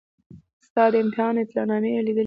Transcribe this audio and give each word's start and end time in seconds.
ستا 0.67 0.83
د 0.93 0.95
امتحان 1.03 1.33
اطلاع 1.39 1.65
نامه 1.71 1.89
یې 1.93 1.99
لیدلې 2.07 2.13
وای. 2.13 2.19